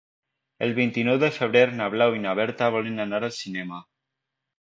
[0.67, 3.83] El vint-i-nou de febrer na Blau i na Berta volen anar al cinema.